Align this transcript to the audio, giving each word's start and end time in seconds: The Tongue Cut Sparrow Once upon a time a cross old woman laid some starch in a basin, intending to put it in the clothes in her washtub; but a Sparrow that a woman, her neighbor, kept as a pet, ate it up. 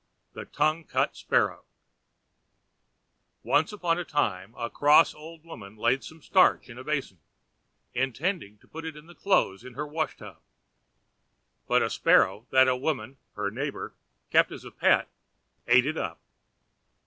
The 0.33 0.45
Tongue 0.45 0.83
Cut 0.85 1.15
Sparrow 1.15 1.63
Once 3.43 3.71
upon 3.71 3.99
a 3.99 4.03
time 4.03 4.55
a 4.57 4.67
cross 4.67 5.13
old 5.13 5.43
woman 5.45 5.77
laid 5.77 6.03
some 6.03 6.23
starch 6.23 6.69
in 6.71 6.79
a 6.79 6.83
basin, 6.83 7.19
intending 7.93 8.57
to 8.57 8.67
put 8.67 8.83
it 8.83 8.97
in 8.97 9.05
the 9.05 9.13
clothes 9.13 9.63
in 9.63 9.75
her 9.75 9.85
washtub; 9.85 10.39
but 11.67 11.83
a 11.83 11.89
Sparrow 11.91 12.47
that 12.49 12.67
a 12.67 12.75
woman, 12.75 13.17
her 13.35 13.51
neighbor, 13.51 13.93
kept 14.31 14.51
as 14.51 14.65
a 14.65 14.71
pet, 14.71 15.07
ate 15.67 15.85
it 15.85 15.97
up. 15.97 16.19